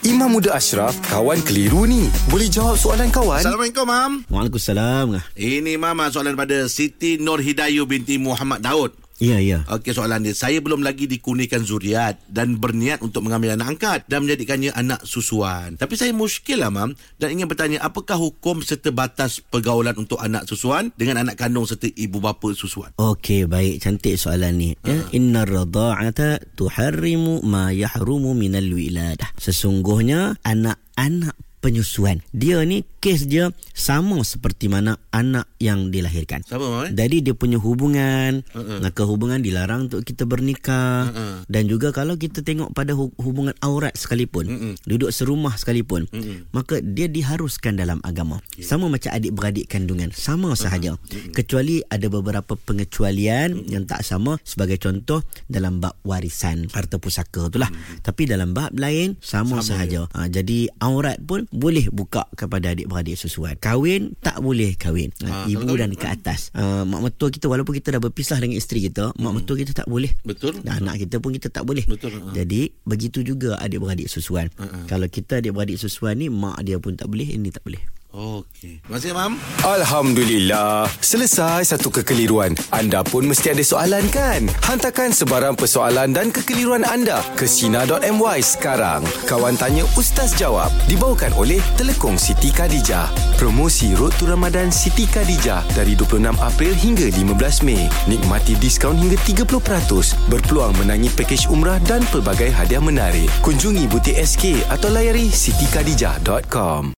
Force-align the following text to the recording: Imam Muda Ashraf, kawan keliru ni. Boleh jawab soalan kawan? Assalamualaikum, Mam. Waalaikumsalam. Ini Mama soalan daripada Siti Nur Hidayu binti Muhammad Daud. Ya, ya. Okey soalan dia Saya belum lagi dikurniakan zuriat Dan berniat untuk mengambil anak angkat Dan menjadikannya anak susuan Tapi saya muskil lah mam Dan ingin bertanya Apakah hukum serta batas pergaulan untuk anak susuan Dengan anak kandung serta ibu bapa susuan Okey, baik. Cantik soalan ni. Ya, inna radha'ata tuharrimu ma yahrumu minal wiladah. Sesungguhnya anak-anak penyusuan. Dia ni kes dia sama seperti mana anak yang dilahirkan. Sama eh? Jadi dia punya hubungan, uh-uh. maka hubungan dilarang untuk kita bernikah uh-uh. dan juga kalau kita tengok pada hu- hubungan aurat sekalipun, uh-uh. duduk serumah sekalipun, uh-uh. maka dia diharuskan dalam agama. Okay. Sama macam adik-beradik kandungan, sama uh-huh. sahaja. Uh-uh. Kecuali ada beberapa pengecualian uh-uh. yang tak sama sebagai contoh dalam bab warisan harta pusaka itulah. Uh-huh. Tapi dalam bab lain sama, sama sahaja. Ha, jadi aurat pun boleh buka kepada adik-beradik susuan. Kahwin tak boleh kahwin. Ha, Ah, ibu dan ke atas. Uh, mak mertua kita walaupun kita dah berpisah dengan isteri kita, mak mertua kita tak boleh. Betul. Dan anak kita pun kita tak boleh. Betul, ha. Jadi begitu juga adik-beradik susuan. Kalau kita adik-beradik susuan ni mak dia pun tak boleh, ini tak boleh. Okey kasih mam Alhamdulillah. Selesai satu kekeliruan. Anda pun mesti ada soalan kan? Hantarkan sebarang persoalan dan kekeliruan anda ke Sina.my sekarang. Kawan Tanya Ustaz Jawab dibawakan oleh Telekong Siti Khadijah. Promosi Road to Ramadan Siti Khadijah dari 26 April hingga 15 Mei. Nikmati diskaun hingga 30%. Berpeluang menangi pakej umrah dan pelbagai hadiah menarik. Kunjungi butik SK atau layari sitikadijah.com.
Imam 0.00 0.32
Muda 0.32 0.56
Ashraf, 0.56 0.96
kawan 1.12 1.44
keliru 1.44 1.84
ni. 1.84 2.08
Boleh 2.32 2.48
jawab 2.48 2.72
soalan 2.80 3.12
kawan? 3.12 3.44
Assalamualaikum, 3.44 3.84
Mam. 3.84 4.12
Waalaikumsalam. 4.32 5.20
Ini 5.36 5.76
Mama 5.76 6.08
soalan 6.08 6.32
daripada 6.32 6.64
Siti 6.72 7.20
Nur 7.20 7.36
Hidayu 7.44 7.84
binti 7.84 8.16
Muhammad 8.16 8.64
Daud. 8.64 8.96
Ya, 9.20 9.36
ya. 9.36 9.68
Okey 9.68 9.92
soalan 9.92 10.24
dia 10.24 10.32
Saya 10.32 10.64
belum 10.64 10.80
lagi 10.80 11.04
dikurniakan 11.04 11.60
zuriat 11.68 12.16
Dan 12.24 12.56
berniat 12.56 13.04
untuk 13.04 13.20
mengambil 13.20 13.52
anak 13.52 13.76
angkat 13.76 13.98
Dan 14.08 14.24
menjadikannya 14.24 14.72
anak 14.72 15.04
susuan 15.04 15.76
Tapi 15.76 15.92
saya 15.92 16.16
muskil 16.16 16.64
lah 16.64 16.72
mam 16.72 16.96
Dan 17.20 17.36
ingin 17.36 17.44
bertanya 17.44 17.84
Apakah 17.84 18.16
hukum 18.16 18.64
serta 18.64 18.88
batas 18.88 19.44
pergaulan 19.44 19.92
untuk 20.00 20.16
anak 20.16 20.48
susuan 20.48 20.88
Dengan 20.96 21.20
anak 21.20 21.36
kandung 21.36 21.68
serta 21.68 21.92
ibu 21.92 22.16
bapa 22.16 22.56
susuan 22.56 22.96
Okey, 22.96 23.44
baik. 23.44 23.84
Cantik 23.84 24.16
soalan 24.16 24.56
ni. 24.56 24.70
Ya, 24.84 25.04
inna 25.12 25.44
radha'ata 25.44 26.40
tuharrimu 26.56 27.44
ma 27.44 27.68
yahrumu 27.74 28.32
minal 28.32 28.70
wiladah. 28.72 29.28
Sesungguhnya 29.36 30.40
anak-anak 30.40 31.36
penyusuan. 31.60 32.24
Dia 32.32 32.64
ni 32.64 32.82
kes 33.00 33.28
dia 33.28 33.52
sama 33.76 34.20
seperti 34.24 34.68
mana 34.68 34.96
anak 35.12 35.48
yang 35.60 35.92
dilahirkan. 35.92 36.44
Sama 36.44 36.88
eh? 36.88 36.96
Jadi 36.96 37.20
dia 37.20 37.34
punya 37.36 37.60
hubungan, 37.60 38.44
uh-uh. 38.52 38.80
maka 38.80 39.04
hubungan 39.04 39.40
dilarang 39.40 39.88
untuk 39.88 40.04
kita 40.04 40.24
bernikah 40.24 41.12
uh-uh. 41.12 41.36
dan 41.48 41.68
juga 41.68 41.92
kalau 41.92 42.16
kita 42.16 42.40
tengok 42.40 42.72
pada 42.72 42.96
hu- 42.96 43.12
hubungan 43.20 43.52
aurat 43.60 43.92
sekalipun, 43.92 44.48
uh-uh. 44.48 44.74
duduk 44.88 45.12
serumah 45.12 45.56
sekalipun, 45.60 46.08
uh-uh. 46.08 46.48
maka 46.56 46.80
dia 46.80 47.08
diharuskan 47.08 47.76
dalam 47.76 48.00
agama. 48.04 48.40
Okay. 48.52 48.64
Sama 48.64 48.88
macam 48.88 49.12
adik-beradik 49.12 49.68
kandungan, 49.68 50.12
sama 50.16 50.52
uh-huh. 50.52 50.60
sahaja. 50.60 50.96
Uh-uh. 50.96 51.32
Kecuali 51.36 51.84
ada 51.88 52.08
beberapa 52.08 52.56
pengecualian 52.56 53.60
uh-uh. 53.60 53.68
yang 53.68 53.84
tak 53.84 54.00
sama 54.00 54.40
sebagai 54.44 54.80
contoh 54.80 55.20
dalam 55.48 55.80
bab 55.80 55.96
warisan 56.08 56.72
harta 56.72 56.96
pusaka 56.96 57.52
itulah. 57.52 57.68
Uh-huh. 57.68 58.00
Tapi 58.00 58.24
dalam 58.24 58.56
bab 58.56 58.72
lain 58.72 59.20
sama, 59.20 59.60
sama 59.60 59.76
sahaja. 59.76 60.00
Ha, 60.16 60.30
jadi 60.30 60.72
aurat 60.80 61.20
pun 61.20 61.49
boleh 61.50 61.90
buka 61.90 62.30
kepada 62.38 62.72
adik-beradik 62.72 63.18
susuan. 63.18 63.58
Kahwin 63.58 64.14
tak 64.22 64.38
boleh 64.38 64.78
kahwin. 64.78 65.10
Ha, 65.22 65.28
Ah, 65.30 65.46
ibu 65.50 65.66
dan 65.74 65.90
ke 65.94 66.06
atas. 66.06 66.54
Uh, 66.54 66.86
mak 66.86 67.10
mertua 67.10 67.30
kita 67.30 67.50
walaupun 67.50 67.74
kita 67.74 67.94
dah 67.94 68.02
berpisah 68.02 68.38
dengan 68.38 68.58
isteri 68.58 68.86
kita, 68.86 69.14
mak 69.18 69.32
mertua 69.34 69.58
kita 69.58 69.74
tak 69.74 69.90
boleh. 69.90 70.10
Betul. 70.22 70.62
Dan 70.62 70.86
anak 70.86 71.02
kita 71.06 71.18
pun 71.18 71.34
kita 71.34 71.50
tak 71.50 71.66
boleh. 71.66 71.82
Betul, 71.86 72.14
ha. 72.18 72.30
Jadi 72.34 72.70
begitu 72.82 73.26
juga 73.26 73.58
adik-beradik 73.58 74.06
susuan. 74.06 74.46
Kalau 74.86 75.06
kita 75.06 75.42
adik-beradik 75.42 75.78
susuan 75.78 76.18
ni 76.18 76.30
mak 76.30 76.62
dia 76.62 76.78
pun 76.78 76.94
tak 76.94 77.10
boleh, 77.10 77.26
ini 77.26 77.50
tak 77.50 77.62
boleh. 77.66 77.82
Okey 78.10 78.82
kasih 78.90 79.14
mam 79.14 79.38
Alhamdulillah. 79.62 80.90
Selesai 80.98 81.62
satu 81.62 81.94
kekeliruan. 81.94 82.58
Anda 82.74 83.06
pun 83.06 83.22
mesti 83.22 83.54
ada 83.54 83.62
soalan 83.62 84.02
kan? 84.10 84.50
Hantarkan 84.66 85.14
sebarang 85.14 85.54
persoalan 85.54 86.10
dan 86.10 86.34
kekeliruan 86.34 86.82
anda 86.82 87.22
ke 87.38 87.46
Sina.my 87.46 88.38
sekarang. 88.42 89.06
Kawan 89.30 89.54
Tanya 89.54 89.86
Ustaz 89.94 90.34
Jawab 90.34 90.74
dibawakan 90.90 91.38
oleh 91.38 91.62
Telekong 91.78 92.18
Siti 92.18 92.50
Khadijah. 92.50 93.06
Promosi 93.38 93.94
Road 93.94 94.10
to 94.18 94.26
Ramadan 94.26 94.74
Siti 94.74 95.06
Khadijah 95.06 95.62
dari 95.78 95.94
26 95.94 96.34
April 96.42 96.72
hingga 96.74 97.06
15 97.14 97.62
Mei. 97.62 97.86
Nikmati 98.10 98.58
diskaun 98.58 98.98
hingga 98.98 99.22
30%. 99.22 99.54
Berpeluang 100.26 100.74
menangi 100.82 101.12
pakej 101.14 101.46
umrah 101.46 101.78
dan 101.86 102.02
pelbagai 102.10 102.50
hadiah 102.50 102.82
menarik. 102.82 103.30
Kunjungi 103.46 103.86
butik 103.86 104.18
SK 104.18 104.66
atau 104.66 104.90
layari 104.90 105.30
sitikadijah.com. 105.30 106.88